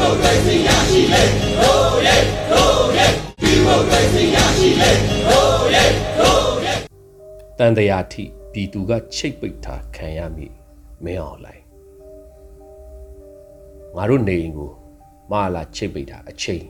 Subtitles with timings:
[0.00, 1.22] မိုကရေစီရရှိလေ
[1.60, 2.16] ဟိုးရဲ
[2.50, 3.06] ဟိုးရဲ
[3.42, 4.90] ဒီမိုကရေစီရရှိလေ
[5.28, 5.84] ဟိုးရဲ
[6.18, 6.74] ဟိုးရဲ
[7.58, 10.46] တန်တရာထိပြည်သူကချိတ်ပိတ်ထားခံရမိ
[11.04, 11.62] မင်းအောင်လိုက်
[13.96, 14.70] ငါတို့နေအိမ်ကို
[15.30, 16.64] မဟာလာချိတ်ပိတ်ထားအချိန်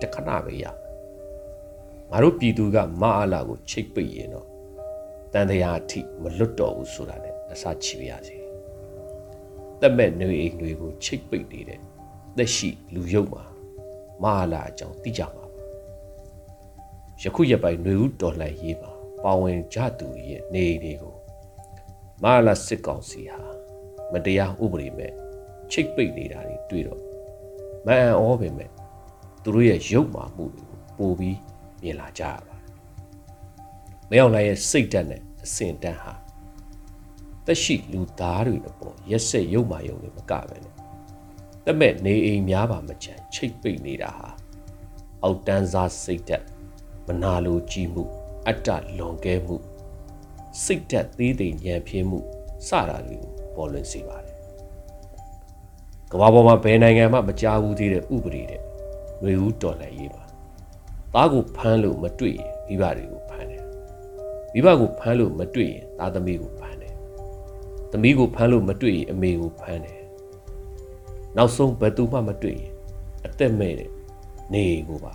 [0.00, 0.64] တစ်ခဏပဲရ
[2.10, 4.48] ငါတို့ပြည်သူကမဟာလာကိုချိတ်ပိတ်ရင်တော့
[5.32, 8.36] တန်တရာထိမလွတ်တော့ဘူးဆိုတာနဲ့အစချီပါရစေ
[9.80, 11.80] တက်မဲ့နေအိမ်တွေကိုချိတ်ပိတ်နေတဲ့
[12.38, 13.44] သက်ရှိလူရုပ်မှာ
[14.22, 15.62] မဟာလာအကြောင်းသိကြမှာပါ
[17.22, 18.92] ယခုရက်ပိုင်းຫນွေဦးတော်လှန်ရေးမှာ
[19.24, 21.14] ပါဝင်ကြသူတွေရဲ့နေအိမ်တွေကို
[22.22, 23.40] မဟာလာစစ်ကောင်စီဟာ
[24.12, 25.12] မတရားဥပဒေမဲ့
[25.70, 27.00] ချိတ်ပိတ်နေတာတွေတွေ့တော့
[27.86, 28.70] မအံ့ဩပင်မဲ့
[29.42, 31.38] သူတို့ရဲ့ရုပ်မာမှုတွေကိုပိုပြီး
[31.82, 32.62] မြင်လာကြရပါတယ်။
[34.10, 36.14] မယောင်လိုက်ရဲ့စိတ်ဓာတ်နဲ့အစင်တန်းဟာ
[37.46, 40.87] တက်ရှိလူသားတွေအပေါ်ရက်ဆက်ရုပ်မာယုံတွေမကပဲနဲ့
[41.70, 44.28] တမဲ့နေအိမ်များပါမချန်ချိတ်ပိတ်နေတာဟာ
[45.24, 46.44] အောက်တန်းစားစိတ်ဓာတ်
[47.06, 48.04] မနာလိုကြည့်မှု
[48.46, 49.56] အတ္တလွန်ကဲမှု
[50.64, 52.20] စိတ်ဓာတ်သေးသိမ်ညံပြင်းမှု
[52.68, 54.36] စတာတွေကိုပေါ်လွင်စေပါတယ်
[56.12, 60.22] ကမ္ဘာပေါ်မှာဘယ်နိုင်ငံမှမကြားဘူးသေးတဲ့ဥပဒေတဲ့ຫນွေဦးတော်လှန်ရေးပါ
[61.14, 63.64] သားကိုဖမ်းလို့မတွေ့ရင်မိဘတွေကိုဖမ်းတယ်
[64.52, 66.94] မိဘကိုဖမ်းလို့မတွေ့ရင်သားသမီးကိုဖမ်းတယ်
[67.92, 69.97] သမီးကိုဖမ်းလို့မတွေ့ရင်အမေကိုဖမ်းတယ်
[71.40, 72.70] နောက်ဆုံးဘယ်သူမှမတွေ့ရင်
[73.26, 73.90] အသက်မဲ့တဲ့
[74.52, 75.12] နေကိုပါ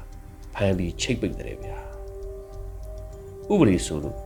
[0.54, 1.78] ဖမ်းပြီးချိတ်ပိတ်တယ်ဗျာ
[3.52, 4.18] ဥပဒေဆိုလို့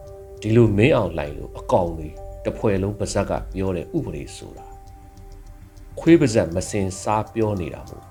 [0.41, 4.65] ဒီလိုမင်းအောင်လိုက်လို့အကောင်လေးတစ်ဖွဲ့လုံးပါဇက်ကပြောတဲ့ဥပဒေဆိုတာ
[5.99, 8.03] ခွေးပါဇက်မစင်စားပြောနေတာမို့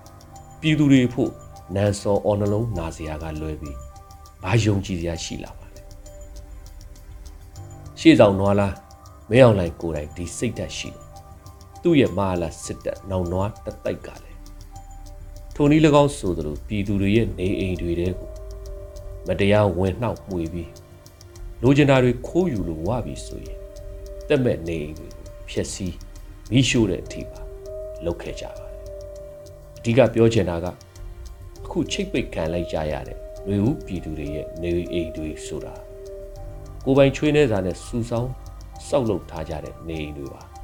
[0.61, 1.31] ပြည်သူတွေဖို့
[1.75, 3.79] နန်စောအော်နှလုံးနာစရာကလွဲပြီး
[4.43, 5.83] ဘာယုံကြည်စရာရှိလာပါလဲ
[8.01, 8.75] ရှေ့ဆောင်နွားလား
[9.31, 11.06] မင်းအောင်လိုက်ကိုယ်တိုင်ဒီစိတ်ဓာတ်ရှိတယ်
[11.87, 14.39] သူ့ရဲ့မဟာလာစစ်တပ်နောင်နွားတတိုက်ကလည်း
[15.55, 18.31] ထိုနည်း၎င်းဆိုသလိုပြည်သူတွေရဲ့နေအိမ်တွေတဲကို
[19.27, 20.71] မတရားဝင်နှောက်မှွေပြီး
[21.63, 23.59] လိုချင်တာတွေခိုးယူလို့ဝပြီဆိုရင်
[24.29, 25.95] တက်မဲ့နေအိမ်တွေကိုဖျက်ဆီး
[26.51, 27.41] မိရှို့တဲ့အထိပါ
[28.05, 28.83] လုပ်ခဲ့ကြပါတယ်
[29.79, 30.67] အဓိကပြောချင်တာက
[31.65, 35.75] အခုချိတ်ပိတ်ခံလိုက်ကြရတဲ့လူဦးပြည်သူတွေရဲ့နေအိမ်တွေဆိုတာ
[36.85, 38.31] ကိုယ်ပိုင်ချွေးနှဲစာနဲ့စူဆောင်း
[38.89, 40.56] စောက်လုပ်ထားကြတဲ့နေအိမ်တွေပါ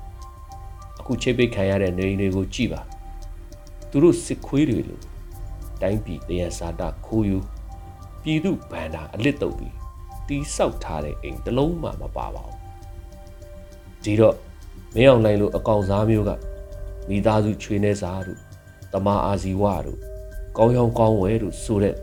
[1.02, 2.80] အခုချိတ်ပိတ်ခံရတဲ့နေအိမ်တွေကိုကြည့်ပါ
[3.90, 5.02] သူတို့စစ်ခွေးတွေလို့
[5.82, 7.38] တိုင်းပြည်တရစာတခိုးယူ
[8.22, 9.74] ပြည်သူဗန္တာအလစ်တုပ်ပြီး
[10.26, 12.58] တီးဆောက်ထားတဲ့အိမ်တစ်လုံးမှမပါပါဘူး
[14.04, 14.36] ဒီတော့
[14.94, 16.30] မင်းအောင်နိုင်လို့အကောင်စားမျိုးက
[17.08, 18.38] မိသားစုချွေးနှဲစာတို့
[18.92, 19.98] တမာအာဇီဝတို့
[20.56, 21.94] ကောင်းရောင်ကောင်းဝဲတို့ဆိုတဲ့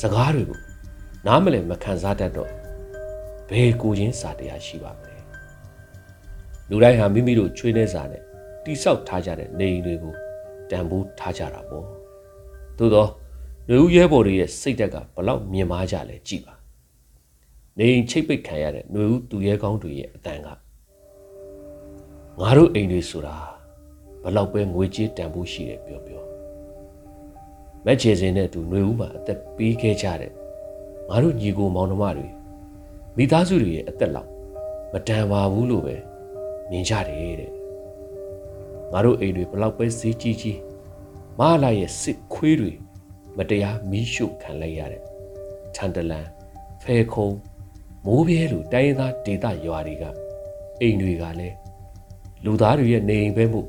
[0.00, 0.60] စကားတွေကို
[1.26, 2.50] နားမလည်မခံစားတတ်တော့
[3.48, 5.16] ဘယ်ကိုချင်းစာတရားရှိပါမလဲ
[6.68, 8.22] လူတိုင်းဟာမိမိတို့ချွေးနှဲစာနဲ့
[8.64, 10.14] တိဆောက်ထားကြတဲ့နေအိမ်တွေကို
[10.70, 11.84] တန်ဖိုးထားကြတာပေါ့
[12.78, 13.10] သို့တော့
[13.68, 16.54] လူဦးရဲဘော်တွေရဲ့စိတ်ဓာတ်ကဘလောက်မြင့်မားကြလဲကြည်ပါ
[17.78, 20.48] နေအိမ်ချိတ်ပိတ်ခံရတဲ့လူဦးသူရဲကောင်းတွေရဲ့အတန်က
[22.40, 23.36] ငါတို့အိမ်တွေဆိုတာ
[24.22, 26.22] ဘလောက်ပဲငွေကြေးတန်ဖိုးရှိတယ်ပြောပြော
[27.84, 30.32] မက်ချေစင်နဲ့သူနှွေဦးမှာအသက်ပေးခဲ့ကြတဲ့
[31.08, 32.28] ငါတို့ညီကိုမောင်နှမတွေ
[33.16, 34.30] မိသားစုတွေရဲ့အသက်လောက်
[34.92, 35.96] မတန်ပါဘူးလို့ပဲ
[36.70, 37.53] မြင်ကြတယ်တဲ့
[38.94, 40.58] ငါတို့အိမ်တွေဘလောက်ပဲဈေးကြီးကြီး
[41.38, 42.72] မဟာလာရဲ့စစ်ခွေးတွေ
[43.36, 45.02] မတရားမီးရှို့ခံလိုက်ရတဲ့
[45.76, 46.26] ထန်တလန်
[46.82, 47.28] ဖဲခုံ
[48.06, 50.04] မိုးပြဲလိုတိုင်းရင်းသားဒေသရွာတွေက
[50.80, 51.56] အိမ်တွေကလည်း
[52.44, 53.60] လူသားတွေရဲ့နေအိမ်ပဲမှု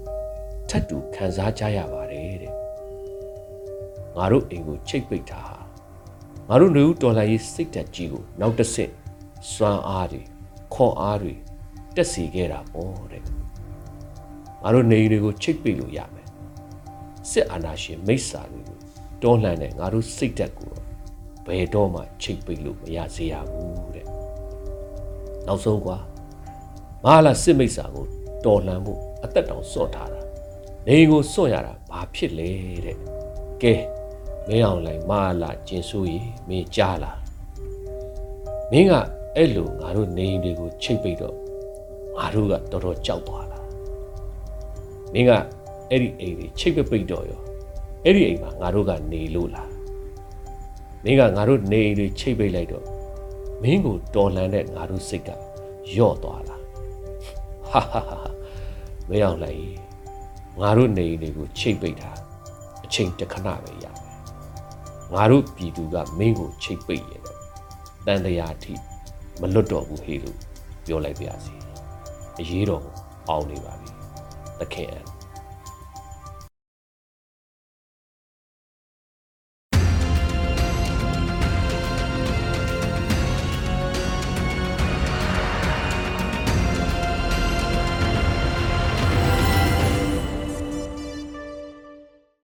[0.69, 2.53] ထပ်တူခံစားကြရပါတယ်တဲ့
[4.17, 5.57] ငါတို့အိမ်ကိုချိတ်ပိတ်တာဟာ
[6.49, 8.91] ငါတို့နေဦးတော်လှန်ရေးစိတ်ဓာတ်ကြီးကိုနောက်တစ်ဆင့်
[9.51, 10.21] စွမ်းအားတွေ
[10.73, 11.33] ခွန်အားတွေ
[11.95, 13.44] တက်စီခဲ့တာပေါ့တဲ့
[14.65, 16.27] ငါတို့နေအိမ်တွေကိုချိတ်ပိတ်လို့ရမယ်
[17.29, 18.77] စစ်အာဏာရှင်မိစ္ဆာတွေကို
[19.21, 20.83] တွန်းလှန်တဲ့ငါတို့စိတ်ဓာတ်ကိုတော့
[21.47, 24.05] ဘယ်တော့မှချိတ်ပိတ်လို့မရစေရဘူးတဲ့
[25.47, 25.97] နောက်ဆုံးကွာ
[27.03, 28.05] မဟာလာစစ်မိစ္ဆာကို
[28.45, 30.21] တော်လှန်ဖို့အသက်တောင်စွန့်ထားတာ
[30.87, 32.49] နေကိုစွန့်ရတာဘာဖြစ်လဲ
[32.85, 32.97] တဲ့
[33.61, 33.73] ကဲ
[34.47, 37.19] မင်းအောင်လိုက်မဟာလာကျင်ဆိုးရီမင်းကြားလား
[38.71, 38.93] မင်းက
[39.35, 41.35] အဲ့လိုငါတို့နေအိမ်တွေကိုချိတ်ပိတ်တော့
[42.17, 43.44] ငါတို့ကတော်တော်ကြောက်သွားလား
[45.15, 45.31] မင်းက
[45.91, 47.41] အဲ့ဒီအိမ်တွေချိတ်ပပိတ်တော့ရော
[48.03, 49.71] အဲ့ဒီအိမ်မှာငါတို့ကနေလို့လား
[51.03, 52.85] မင်းကငါတို့နေအိမ်တွေချိတ်ပိတ်လိုက်တော့
[53.63, 55.29] မင်းကိုတော်လန်တဲ့ငါတို့စိတ်က
[55.97, 56.61] ယော့သွားလား
[57.69, 58.17] ဟာဟာဟာ
[59.09, 59.61] မင်းအောင်လိုက်
[60.61, 62.11] ငါတို့နေအိမ်တွေကိုချိတ်ပိတ်တာ
[62.85, 63.95] အချိန်တစ်ခဏပဲရမယ်
[65.13, 67.39] ငါတို့ပြည်သူကမင်းကိုချိတ်ပိတ်ရင်တော့
[68.05, 68.73] တန်တရားအထိ
[69.41, 70.37] မလွတ်တော့ဘူးဟေးလို့
[70.85, 71.53] ပြောလိုက်ပါစီ
[72.39, 72.95] အရေးတော်ကို
[73.29, 73.94] အောင်နေပါပြီ
[74.59, 75.14] သခင်အန်